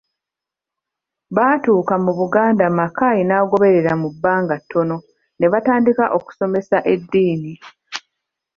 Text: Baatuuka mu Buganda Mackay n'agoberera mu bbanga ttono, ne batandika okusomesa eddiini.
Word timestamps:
Baatuuka 1.35 1.93
mu 2.05 2.11
Buganda 2.19 2.65
Mackay 2.79 3.19
n'agoberera 3.23 3.91
mu 4.01 4.09
bbanga 4.13 4.55
ttono, 4.61 4.95
ne 5.37 5.47
batandika 5.53 6.05
okusomesa 6.17 6.77
eddiini. 6.93 7.53